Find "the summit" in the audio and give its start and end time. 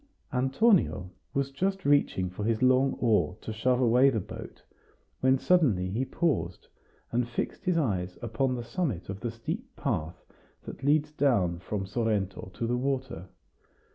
8.55-9.09